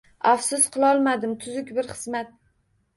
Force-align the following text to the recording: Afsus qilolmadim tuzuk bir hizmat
Afsus 0.29 0.65
qilolmadim 0.77 1.37
tuzuk 1.47 1.73
bir 1.79 1.95
hizmat 1.95 2.37